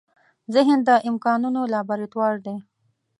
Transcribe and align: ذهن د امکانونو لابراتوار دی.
ذهن 0.53 0.79
د 0.87 0.89
امکانونو 1.09 1.61
لابراتوار 1.73 2.35
دی. 2.45 2.55